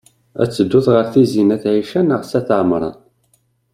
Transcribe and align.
Ad 0.41 0.49
tedduḍ 0.49 0.85
ɣer 0.93 1.05
Tizi 1.13 1.43
n 1.43 1.55
at 1.55 1.63
Ɛica 1.73 2.01
neɣ 2.03 2.21
s 2.29 2.31
at 2.39 2.49
Ɛemṛan? 2.59 2.95